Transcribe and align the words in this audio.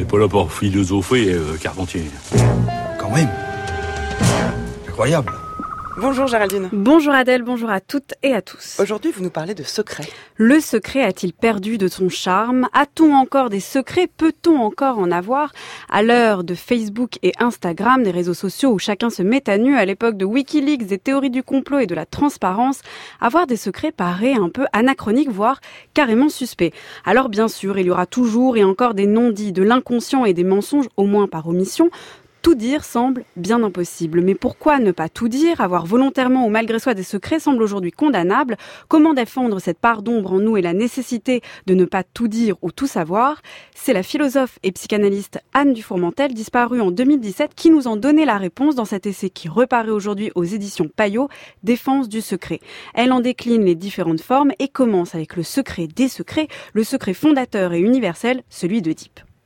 n'est 0.00 0.06
pas 0.06 0.18
là 0.18 0.28
pour 0.28 0.50
philosopher, 0.50 1.32
euh, 1.34 1.56
Carpentier. 1.60 2.04
Quand 2.98 3.10
même. 3.10 3.28
Incroyable. 4.88 5.39
Bonjour 6.00 6.26
Géraldine. 6.26 6.70
Bonjour 6.72 7.12
Adèle, 7.12 7.42
bonjour 7.42 7.68
à 7.68 7.78
toutes 7.78 8.14
et 8.22 8.32
à 8.32 8.40
tous. 8.40 8.80
Aujourd'hui, 8.80 9.10
vous 9.10 9.22
nous 9.22 9.28
parlez 9.28 9.54
de 9.54 9.62
secrets. 9.62 10.08
Le 10.36 10.58
secret 10.58 11.02
a-t-il 11.02 11.34
perdu 11.34 11.76
de 11.76 11.88
son 11.88 12.08
charme? 12.08 12.68
A-t-on 12.72 13.12
encore 13.14 13.50
des 13.50 13.60
secrets? 13.60 14.06
Peut-on 14.06 14.56
encore 14.60 14.98
en 14.98 15.10
avoir? 15.10 15.52
À 15.90 16.02
l'heure 16.02 16.42
de 16.42 16.54
Facebook 16.54 17.18
et 17.22 17.32
Instagram, 17.38 18.02
des 18.02 18.12
réseaux 18.12 18.32
sociaux 18.32 18.70
où 18.70 18.78
chacun 18.78 19.10
se 19.10 19.22
met 19.22 19.46
à 19.50 19.58
nu, 19.58 19.76
à 19.76 19.84
l'époque 19.84 20.16
de 20.16 20.24
Wikileaks, 20.24 20.86
des 20.86 20.96
théories 20.96 21.28
du 21.28 21.42
complot 21.42 21.80
et 21.80 21.86
de 21.86 21.94
la 21.94 22.06
transparence, 22.06 22.80
avoir 23.20 23.46
des 23.46 23.58
secrets 23.58 23.92
paraît 23.92 24.32
un 24.32 24.48
peu 24.48 24.64
anachronique, 24.72 25.28
voire 25.28 25.60
carrément 25.92 26.30
suspect. 26.30 26.72
Alors 27.04 27.28
bien 27.28 27.48
sûr, 27.48 27.78
il 27.78 27.84
y 27.84 27.90
aura 27.90 28.06
toujours 28.06 28.56
et 28.56 28.64
encore 28.64 28.94
des 28.94 29.06
non-dits, 29.06 29.52
de 29.52 29.62
l'inconscient 29.62 30.24
et 30.24 30.32
des 30.32 30.44
mensonges, 30.44 30.88
au 30.96 31.04
moins 31.04 31.26
par 31.26 31.46
omission. 31.46 31.90
Tout 32.42 32.54
dire 32.54 32.84
semble 32.84 33.24
bien 33.36 33.62
impossible. 33.62 34.20
Mais 34.20 34.34
pourquoi 34.34 34.78
ne 34.78 34.92
pas 34.92 35.08
tout 35.08 35.28
dire? 35.28 35.60
Avoir 35.60 35.86
volontairement 35.86 36.46
ou 36.46 36.50
malgré 36.50 36.78
soi 36.78 36.94
des 36.94 37.02
secrets 37.02 37.40
semble 37.40 37.62
aujourd'hui 37.62 37.92
condamnable. 37.92 38.56
Comment 38.88 39.14
défendre 39.14 39.58
cette 39.60 39.78
part 39.78 40.02
d'ombre 40.02 40.34
en 40.34 40.38
nous 40.38 40.56
et 40.56 40.62
la 40.62 40.72
nécessité 40.72 41.42
de 41.66 41.74
ne 41.74 41.84
pas 41.84 42.02
tout 42.02 42.28
dire 42.28 42.56
ou 42.62 42.70
tout 42.70 42.86
savoir? 42.86 43.42
C'est 43.74 43.92
la 43.92 44.02
philosophe 44.02 44.58
et 44.62 44.72
psychanalyste 44.72 45.40
Anne 45.52 45.72
Dufourmentel, 45.72 46.34
disparue 46.34 46.80
en 46.80 46.90
2017, 46.90 47.54
qui 47.54 47.70
nous 47.70 47.86
en 47.86 47.96
donnait 47.96 48.24
la 48.24 48.38
réponse 48.38 48.74
dans 48.74 48.84
cet 48.84 49.06
essai 49.06 49.30
qui 49.30 49.48
reparaît 49.48 49.90
aujourd'hui 49.90 50.30
aux 50.34 50.44
éditions 50.44 50.88
Payot, 50.88 51.28
Défense 51.62 52.08
du 52.08 52.20
secret. 52.20 52.60
Elle 52.94 53.12
en 53.12 53.20
décline 53.20 53.64
les 53.64 53.74
différentes 53.74 54.22
formes 54.22 54.52
et 54.58 54.68
commence 54.68 55.14
avec 55.14 55.36
le 55.36 55.42
secret 55.42 55.88
des 55.88 56.08
secrets, 56.08 56.48
le 56.74 56.84
secret 56.84 57.14
fondateur 57.14 57.72
et 57.72 57.80
universel, 57.80 58.42
celui 58.48 58.82
de. 58.82 58.90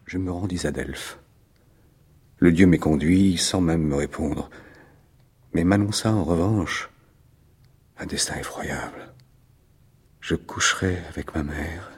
Je 0.06 0.18
me 0.18 0.30
rendis 0.30 0.66
à 0.66 0.70
Delphes. 0.70 1.18
Le 2.44 2.52
dieu 2.52 2.66
m'est 2.66 2.76
conduit 2.76 3.38
sans 3.38 3.62
même 3.62 3.84
me 3.84 3.94
répondre, 3.94 4.50
mais 5.54 5.64
m'annonça 5.64 6.12
en 6.12 6.24
revanche 6.24 6.90
un 7.96 8.04
destin 8.04 8.34
effroyable. 8.36 9.14
Je 10.20 10.34
coucherai 10.34 10.98
avec 11.08 11.34
ma 11.34 11.42
mère, 11.42 11.90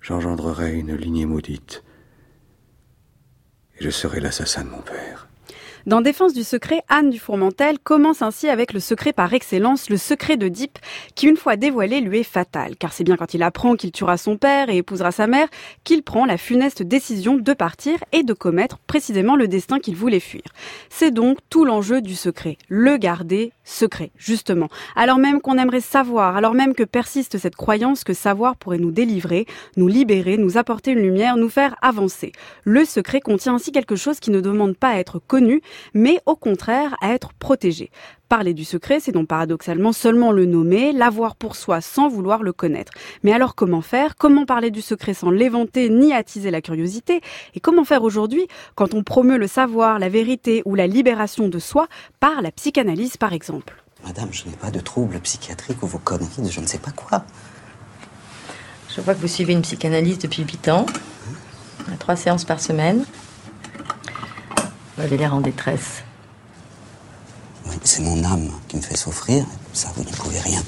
j'engendrerai 0.00 0.74
une 0.74 0.96
lignée 0.96 1.24
maudite, 1.24 1.84
et 3.78 3.84
je 3.84 3.90
serai 3.90 4.18
l'assassin 4.18 4.64
de 4.64 4.70
mon 4.70 4.82
père. 4.82 5.28
Dans 5.84 6.00
Défense 6.00 6.32
du 6.32 6.44
secret, 6.44 6.82
Anne 6.88 7.10
du 7.10 7.18
Fourmentel 7.18 7.80
commence 7.80 8.22
ainsi 8.22 8.48
avec 8.48 8.72
le 8.72 8.78
secret 8.78 9.12
par 9.12 9.32
excellence, 9.34 9.90
le 9.90 9.96
secret 9.96 10.36
de 10.36 10.46
Deep, 10.46 10.78
qui 11.16 11.26
une 11.26 11.36
fois 11.36 11.56
dévoilé 11.56 12.00
lui 12.00 12.20
est 12.20 12.22
fatal, 12.22 12.76
car 12.76 12.92
c'est 12.92 13.02
bien 13.02 13.16
quand 13.16 13.34
il 13.34 13.42
apprend 13.42 13.74
qu'il 13.74 13.90
tuera 13.90 14.16
son 14.16 14.36
père 14.36 14.70
et 14.70 14.76
épousera 14.76 15.10
sa 15.10 15.26
mère 15.26 15.48
qu'il 15.82 16.04
prend 16.04 16.24
la 16.24 16.38
funeste 16.38 16.84
décision 16.84 17.34
de 17.34 17.52
partir 17.52 17.98
et 18.12 18.22
de 18.22 18.32
commettre 18.32 18.78
précisément 18.78 19.34
le 19.34 19.48
destin 19.48 19.80
qu'il 19.80 19.96
voulait 19.96 20.20
fuir. 20.20 20.42
C'est 20.88 21.10
donc 21.10 21.38
tout 21.50 21.64
l'enjeu 21.64 22.00
du 22.00 22.14
secret, 22.14 22.58
le 22.68 22.96
garder 22.96 23.52
secret, 23.64 24.12
justement. 24.16 24.68
Alors 24.94 25.18
même 25.18 25.40
qu'on 25.40 25.58
aimerait 25.58 25.80
savoir, 25.80 26.36
alors 26.36 26.54
même 26.54 26.74
que 26.74 26.84
persiste 26.84 27.38
cette 27.38 27.56
croyance 27.56 28.04
que 28.04 28.14
savoir 28.14 28.54
pourrait 28.54 28.78
nous 28.78 28.92
délivrer, 28.92 29.46
nous 29.76 29.88
libérer, 29.88 30.36
nous 30.36 30.58
apporter 30.58 30.92
une 30.92 31.00
lumière, 31.00 31.36
nous 31.36 31.48
faire 31.48 31.74
avancer. 31.82 32.30
Le 32.62 32.84
secret 32.84 33.20
contient 33.20 33.54
ainsi 33.54 33.72
quelque 33.72 33.96
chose 33.96 34.20
qui 34.20 34.30
ne 34.30 34.40
demande 34.40 34.76
pas 34.76 34.90
à 34.90 34.98
être 34.98 35.18
connu, 35.18 35.60
mais 35.94 36.20
au 36.26 36.36
contraire 36.36 36.96
à 37.00 37.12
être 37.12 37.32
protégé. 37.34 37.90
Parler 38.28 38.54
du 38.54 38.64
secret, 38.64 38.98
c'est 38.98 39.12
donc 39.12 39.28
paradoxalement 39.28 39.92
seulement 39.92 40.32
le 40.32 40.46
nommer, 40.46 40.92
l'avoir 40.92 41.36
pour 41.36 41.54
soi 41.54 41.82
sans 41.82 42.08
vouloir 42.08 42.42
le 42.42 42.52
connaître. 42.52 42.92
Mais 43.22 43.32
alors 43.32 43.54
comment 43.54 43.82
faire? 43.82 44.16
Comment 44.16 44.46
parler 44.46 44.70
du 44.70 44.80
secret 44.80 45.12
sans 45.12 45.30
l'éventer 45.30 45.90
ni 45.90 46.14
attiser 46.14 46.50
la 46.50 46.62
curiosité? 46.62 47.20
Et 47.54 47.60
comment 47.60 47.84
faire 47.84 48.02
aujourd'hui 48.02 48.46
quand 48.74 48.94
on 48.94 49.02
promeut 49.02 49.36
le 49.36 49.46
savoir, 49.46 49.98
la 49.98 50.08
vérité 50.08 50.62
ou 50.64 50.74
la 50.74 50.86
libération 50.86 51.48
de 51.48 51.58
soi 51.58 51.88
par 52.20 52.40
la 52.40 52.50
psychanalyse 52.50 53.18
par 53.18 53.34
exemple? 53.34 53.82
Madame, 54.04 54.28
je 54.32 54.46
n'ai 54.46 54.56
pas 54.56 54.70
de 54.70 54.80
troubles 54.80 55.20
psychiatriques 55.20 55.82
ou 55.82 55.86
vos 55.86 55.98
conneries 55.98 56.42
de 56.42 56.50
je 56.50 56.60
ne 56.60 56.66
sais 56.66 56.78
pas 56.78 56.90
quoi. 56.90 57.24
Je 58.94 59.00
vois 59.00 59.14
que 59.14 59.20
vous 59.20 59.28
suivez 59.28 59.52
une 59.52 59.62
psychanalyse 59.62 60.18
depuis 60.18 60.42
8 60.42 60.68
ans, 60.68 60.86
à 61.92 61.96
trois 61.96 62.16
séances 62.16 62.44
par 62.44 62.60
semaine. 62.60 63.04
Vous 65.02 65.08
avez 65.08 65.16
l'air 65.16 65.34
en 65.34 65.40
détresse. 65.40 66.04
Oui, 67.66 67.74
c'est 67.82 68.02
mon 68.02 68.22
âme 68.22 68.48
qui 68.68 68.76
me 68.76 68.82
fait 68.82 68.96
souffrir. 68.96 69.44
Ça, 69.72 69.90
vous 69.96 70.04
n'y 70.04 70.12
pouvez 70.12 70.38
rien. 70.38 70.62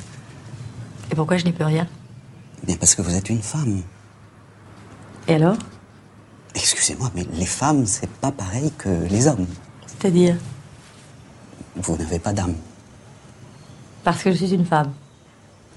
Et 1.12 1.14
pourquoi 1.14 1.36
je 1.36 1.44
n'y 1.44 1.52
peux 1.52 1.62
rien? 1.62 1.86
Bien 2.64 2.74
parce 2.74 2.96
que 2.96 3.02
vous 3.02 3.14
êtes 3.14 3.30
une 3.30 3.42
femme. 3.42 3.82
Et 5.28 5.34
alors? 5.34 5.56
Excusez-moi, 6.52 7.12
mais 7.14 7.24
les 7.32 7.46
femmes, 7.46 7.86
c'est 7.86 8.10
pas 8.10 8.32
pareil 8.32 8.72
que 8.76 8.88
les 9.08 9.28
hommes. 9.28 9.46
C'est-à-dire? 9.86 10.34
Vous 11.76 11.96
n'avez 11.96 12.18
pas 12.18 12.32
d'âme. 12.32 12.56
Parce 14.02 14.20
que 14.24 14.32
je 14.32 14.36
suis 14.38 14.52
une 14.52 14.66
femme. 14.66 14.92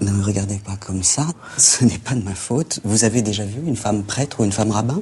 Ne 0.00 0.10
me 0.10 0.24
regardez 0.24 0.58
pas 0.58 0.74
comme 0.76 1.04
ça. 1.04 1.28
Ce 1.58 1.84
n'est 1.84 1.98
pas 1.98 2.16
de 2.16 2.24
ma 2.24 2.34
faute. 2.34 2.80
Vous 2.82 3.04
avez 3.04 3.22
déjà 3.22 3.44
vu 3.44 3.60
une 3.64 3.76
femme 3.76 4.02
prêtre 4.02 4.40
ou 4.40 4.44
une 4.44 4.52
femme 4.52 4.72
rabbin? 4.72 5.00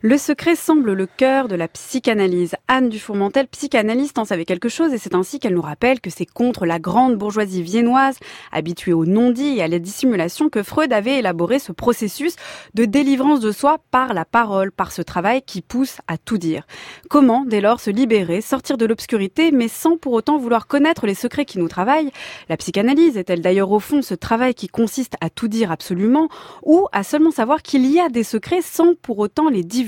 Le 0.00 0.16
secret 0.16 0.54
semble 0.54 0.92
le 0.92 1.06
cœur 1.06 1.48
de 1.48 1.56
la 1.56 1.66
psychanalyse. 1.66 2.54
Anne 2.68 2.88
Dufourmentel, 2.88 3.48
psychanalyste, 3.48 4.18
en 4.18 4.24
savait 4.24 4.44
quelque 4.44 4.68
chose 4.68 4.92
et 4.92 4.98
c'est 4.98 5.16
ainsi 5.16 5.40
qu'elle 5.40 5.54
nous 5.54 5.60
rappelle 5.60 6.00
que 6.00 6.08
c'est 6.08 6.24
contre 6.24 6.66
la 6.66 6.78
grande 6.78 7.16
bourgeoisie 7.16 7.64
viennoise, 7.64 8.16
habituée 8.52 8.92
au 8.92 9.06
non-dit 9.06 9.56
et 9.56 9.62
à 9.62 9.66
la 9.66 9.80
dissimulation, 9.80 10.50
que 10.50 10.62
Freud 10.62 10.92
avait 10.92 11.18
élaboré 11.18 11.58
ce 11.58 11.72
processus 11.72 12.36
de 12.74 12.84
délivrance 12.84 13.40
de 13.40 13.50
soi 13.50 13.78
par 13.90 14.14
la 14.14 14.24
parole, 14.24 14.70
par 14.70 14.92
ce 14.92 15.02
travail 15.02 15.42
qui 15.42 15.62
pousse 15.62 15.98
à 16.06 16.16
tout 16.16 16.38
dire. 16.38 16.64
Comment, 17.10 17.44
dès 17.44 17.60
lors, 17.60 17.80
se 17.80 17.90
libérer, 17.90 18.40
sortir 18.40 18.78
de 18.78 18.86
l'obscurité, 18.86 19.50
mais 19.50 19.66
sans 19.66 19.96
pour 19.96 20.12
autant 20.12 20.38
vouloir 20.38 20.68
connaître 20.68 21.06
les 21.06 21.14
secrets 21.14 21.44
qui 21.44 21.58
nous 21.58 21.68
travaillent? 21.68 22.12
La 22.48 22.56
psychanalyse 22.56 23.16
est-elle 23.16 23.40
d'ailleurs 23.40 23.72
au 23.72 23.80
fond 23.80 24.00
ce 24.02 24.14
travail 24.14 24.54
qui 24.54 24.68
consiste 24.68 25.14
à 25.20 25.28
tout 25.28 25.48
dire 25.48 25.72
absolument 25.72 26.28
ou 26.62 26.86
à 26.92 27.02
seulement 27.02 27.32
savoir 27.32 27.62
qu'il 27.62 27.84
y 27.90 27.98
a 27.98 28.08
des 28.08 28.22
secrets 28.22 28.62
sans 28.62 28.94
pour 28.94 29.18
autant 29.18 29.48
les 29.48 29.64
divulguer 29.64 29.87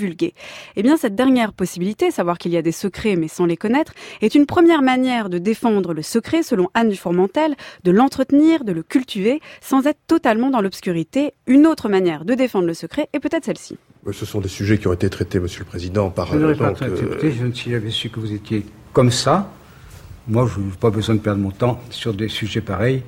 Eh 0.76 0.82
bien, 0.82 0.96
cette 0.96 1.14
dernière 1.14 1.52
possibilité, 1.52 2.10
savoir 2.10 2.38
qu'il 2.38 2.52
y 2.52 2.56
a 2.56 2.62
des 2.62 2.72
secrets 2.72 3.16
mais 3.16 3.28
sans 3.28 3.46
les 3.46 3.56
connaître, 3.56 3.92
est 4.20 4.34
une 4.34 4.46
première 4.46 4.82
manière 4.82 5.28
de 5.28 5.38
défendre 5.38 5.94
le 5.94 6.02
secret, 6.02 6.42
selon 6.42 6.68
Anne 6.74 6.88
Dufourmentel, 6.88 7.56
de 7.84 7.90
l'entretenir, 7.90 8.64
de 8.64 8.72
le 8.72 8.82
cultiver, 8.82 9.40
sans 9.60 9.86
être 9.86 10.00
totalement 10.06 10.50
dans 10.50 10.60
l'obscurité. 10.60 11.34
Une 11.46 11.66
autre 11.66 11.88
manière 11.88 12.24
de 12.24 12.34
défendre 12.34 12.66
le 12.66 12.74
secret 12.74 13.08
est 13.12 13.20
peut-être 13.20 13.44
celle-ci. 13.44 13.78
Ce 14.12 14.24
sont 14.24 14.40
des 14.40 14.48
sujets 14.48 14.78
qui 14.78 14.88
ont 14.88 14.92
été 14.92 15.10
traités, 15.10 15.40
Monsieur 15.40 15.60
le 15.60 15.66
Président, 15.66 16.10
par... 16.10 16.32
Je 16.32 16.38
n'aurais 16.38 16.56
pas 16.56 16.70
donc, 16.70 16.82
euh, 16.82 16.92
accepté, 16.92 17.32
je 17.32 17.44
ne 17.44 17.52
si 17.52 17.70
j'avais 17.70 17.90
su 17.90 18.08
que 18.08 18.18
vous 18.18 18.32
étiez 18.32 18.64
comme 18.92 19.10
ça. 19.10 19.52
Moi, 20.26 20.48
je 20.52 20.60
n'ai 20.60 20.70
pas 20.80 20.90
besoin 20.90 21.16
de 21.16 21.20
perdre 21.20 21.40
mon 21.40 21.50
temps 21.50 21.80
sur 21.90 22.14
des 22.14 22.28
sujets 22.28 22.60
pareils 22.60 23.02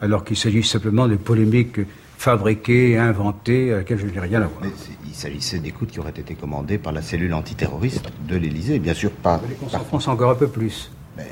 alors 0.00 0.24
qu'il 0.24 0.36
s'agit 0.36 0.62
simplement 0.62 1.08
de 1.08 1.16
polémiques 1.16 1.80
fabriquées, 2.18 2.98
inventées, 2.98 3.72
à 3.72 3.78
laquelles 3.78 3.98
je 3.98 4.06
n'ai 4.06 4.20
rien 4.20 4.42
à 4.42 4.46
voir. 4.46 4.62
Mais 4.62 4.70
il 5.06 5.14
s'agissait 5.14 5.58
d'écoutes 5.58 5.90
qui 5.90 6.00
auraient 6.00 6.10
été 6.10 6.34
commandées 6.34 6.78
par 6.78 6.92
la 6.92 7.02
cellule 7.02 7.34
antiterroriste 7.34 8.06
de 8.28 8.36
l'Élysée, 8.36 8.78
bien 8.78 8.94
sûr 8.94 9.10
pas. 9.10 9.40
Les 9.48 9.54
conséquences 9.54 10.08
encore 10.08 10.30
un 10.30 10.36
peu 10.36 10.48
plus. 10.48 10.90
Mais, 11.16 11.26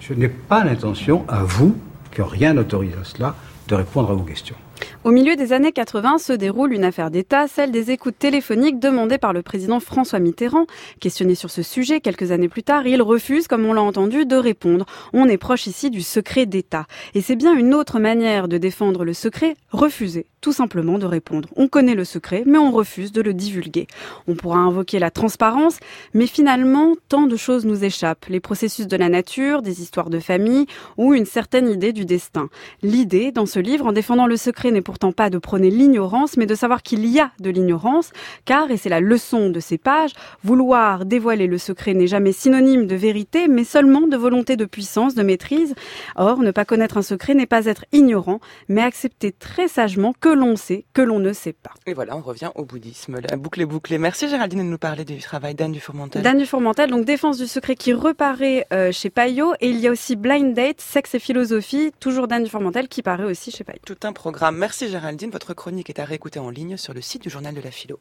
je 0.00 0.12
n'ai 0.12 0.28
pas 0.28 0.64
l'intention, 0.64 1.24
à 1.28 1.42
vous, 1.42 1.76
qui 2.12 2.20
rien 2.22 2.54
n'autorise 2.54 2.94
à 3.00 3.04
cela, 3.04 3.34
de 3.68 3.74
répondre 3.74 4.10
à 4.10 4.14
vos 4.14 4.22
questions. 4.22 4.56
Au 5.04 5.10
milieu 5.10 5.36
des 5.36 5.52
années 5.52 5.70
80 5.70 6.16
se 6.16 6.32
déroule 6.32 6.72
une 6.72 6.82
affaire 6.82 7.10
d'État, 7.10 7.46
celle 7.46 7.70
des 7.70 7.90
écoutes 7.90 8.18
téléphoniques 8.18 8.78
demandées 8.78 9.18
par 9.18 9.34
le 9.34 9.42
président 9.42 9.78
François 9.78 10.18
Mitterrand. 10.18 10.64
Questionné 10.98 11.34
sur 11.34 11.50
ce 11.50 11.62
sujet 11.62 12.00
quelques 12.00 12.30
années 12.30 12.48
plus 12.48 12.62
tard, 12.62 12.86
il 12.86 13.02
refuse, 13.02 13.46
comme 13.46 13.66
on 13.66 13.74
l'a 13.74 13.82
entendu, 13.82 14.24
de 14.24 14.36
répondre. 14.36 14.86
On 15.12 15.28
est 15.28 15.36
proche 15.36 15.66
ici 15.66 15.90
du 15.90 16.00
secret 16.00 16.46
d'État. 16.46 16.86
Et 17.12 17.20
c'est 17.20 17.36
bien 17.36 17.54
une 17.54 17.74
autre 17.74 17.98
manière 18.00 18.48
de 18.48 18.56
défendre 18.56 19.04
le 19.04 19.12
secret, 19.12 19.56
refuser 19.70 20.24
tout 20.44 20.52
simplement 20.52 20.98
de 20.98 21.06
répondre. 21.06 21.48
On 21.56 21.68
connaît 21.68 21.94
le 21.94 22.04
secret, 22.04 22.42
mais 22.44 22.58
on 22.58 22.70
refuse 22.70 23.12
de 23.12 23.22
le 23.22 23.32
divulguer. 23.32 23.86
On 24.28 24.34
pourra 24.34 24.58
invoquer 24.58 24.98
la 24.98 25.10
transparence, 25.10 25.78
mais 26.12 26.26
finalement, 26.26 26.96
tant 27.08 27.26
de 27.26 27.36
choses 27.36 27.64
nous 27.64 27.82
échappent. 27.82 28.26
Les 28.28 28.40
processus 28.40 28.86
de 28.86 28.96
la 28.98 29.08
nature, 29.08 29.62
des 29.62 29.80
histoires 29.80 30.10
de 30.10 30.18
famille 30.18 30.66
ou 30.98 31.14
une 31.14 31.24
certaine 31.24 31.70
idée 31.70 31.94
du 31.94 32.04
destin. 32.04 32.50
L'idée, 32.82 33.32
dans 33.32 33.46
ce 33.46 33.58
livre, 33.58 33.86
en 33.86 33.92
défendant 33.92 34.26
le 34.26 34.36
secret, 34.36 34.70
n'est 34.70 34.82
pourtant 34.94 35.10
pas 35.10 35.28
de 35.28 35.38
prôner 35.38 35.70
l'ignorance, 35.70 36.36
mais 36.36 36.46
de 36.46 36.54
savoir 36.54 36.84
qu'il 36.84 37.04
y 37.04 37.18
a 37.18 37.32
de 37.40 37.50
l'ignorance, 37.50 38.12
car, 38.44 38.70
et 38.70 38.76
c'est 38.76 38.88
la 38.88 39.00
leçon 39.00 39.50
de 39.50 39.58
ces 39.58 39.76
pages, 39.76 40.12
vouloir 40.44 41.04
dévoiler 41.04 41.48
le 41.48 41.58
secret 41.58 41.94
n'est 41.94 42.06
jamais 42.06 42.30
synonyme 42.30 42.86
de 42.86 42.94
vérité, 42.94 43.48
mais 43.48 43.64
seulement 43.64 44.06
de 44.06 44.16
volonté 44.16 44.56
de 44.56 44.64
puissance, 44.64 45.16
de 45.16 45.24
maîtrise. 45.24 45.74
Or, 46.14 46.38
ne 46.38 46.52
pas 46.52 46.64
connaître 46.64 46.96
un 46.96 47.02
secret 47.02 47.34
n'est 47.34 47.46
pas 47.46 47.66
être 47.66 47.86
ignorant, 47.90 48.38
mais 48.68 48.82
accepter 48.82 49.32
très 49.32 49.66
sagement 49.66 50.14
que 50.20 50.28
l'on 50.28 50.54
sait, 50.54 50.84
que 50.92 51.02
l'on 51.02 51.18
ne 51.18 51.32
sait 51.32 51.54
pas. 51.54 51.72
Et 51.86 51.92
voilà, 51.92 52.16
on 52.16 52.20
revient 52.20 52.52
au 52.54 52.64
bouddhisme. 52.64 53.18
La 53.28 53.36
boucle 53.36 53.62
est 53.62 53.66
bouclée. 53.66 53.98
Merci 53.98 54.28
Géraldine 54.28 54.60
de 54.60 54.70
nous 54.70 54.78
parler 54.78 55.04
du 55.04 55.18
travail 55.18 55.56
d'Anne 55.56 55.72
Dufourmentel. 55.72 56.22
d'Anne 56.22 56.38
Dufourmentel, 56.38 56.88
donc 56.88 57.04
Défense 57.04 57.38
du 57.38 57.48
secret 57.48 57.74
qui 57.74 57.92
reparaît 57.92 58.68
euh, 58.72 58.92
chez 58.92 59.10
Payot. 59.10 59.54
Et 59.60 59.70
il 59.70 59.80
y 59.80 59.88
a 59.88 59.90
aussi 59.90 60.14
Blind 60.14 60.54
Date, 60.54 60.80
Sexe 60.80 61.16
et 61.16 61.18
philosophie, 61.18 61.90
toujours 61.98 62.28
d'Anne 62.28 62.44
Dufourmentel 62.44 62.86
qui 62.86 63.02
paraît 63.02 63.24
aussi 63.24 63.50
chez 63.50 63.64
Payot. 63.64 63.80
Tout 63.84 63.98
un 64.04 64.12
programme. 64.12 64.56
Géraldine. 64.88 65.30
Votre 65.30 65.54
chronique 65.54 65.90
est 65.90 65.98
à 65.98 66.04
réécouter 66.04 66.38
en 66.38 66.50
ligne 66.50 66.76
sur 66.76 66.94
le 66.94 67.00
site 67.00 67.22
du 67.22 67.30
journal 67.30 67.54
de 67.54 67.60
la 67.60 67.70
philo. 67.70 68.00